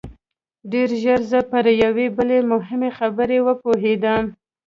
ډېر 0.71 0.89
ژر 1.03 1.19
زه 1.31 1.39
پر 1.51 1.65
یوې 1.83 2.07
بلې 2.17 2.39
مهمې 2.51 2.89
خبرې 2.97 3.39
وپوهېدم 3.47 4.23